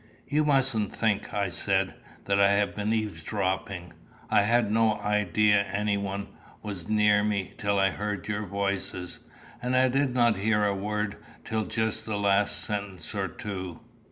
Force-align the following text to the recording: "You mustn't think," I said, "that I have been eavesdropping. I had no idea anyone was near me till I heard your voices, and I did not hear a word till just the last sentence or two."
"You 0.27 0.43
mustn't 0.43 0.95
think," 0.95 1.31
I 1.31 1.49
said, 1.49 1.93
"that 2.25 2.39
I 2.39 2.53
have 2.53 2.75
been 2.75 2.91
eavesdropping. 2.91 3.93
I 4.31 4.41
had 4.41 4.71
no 4.71 4.95
idea 4.99 5.61
anyone 5.71 6.29
was 6.63 6.89
near 6.89 7.23
me 7.23 7.53
till 7.55 7.77
I 7.77 7.91
heard 7.91 8.27
your 8.27 8.47
voices, 8.47 9.19
and 9.61 9.75
I 9.75 9.89
did 9.89 10.15
not 10.15 10.37
hear 10.37 10.65
a 10.65 10.73
word 10.73 11.17
till 11.45 11.65
just 11.65 12.05
the 12.05 12.17
last 12.17 12.63
sentence 12.63 13.13
or 13.13 13.27
two." 13.27 13.79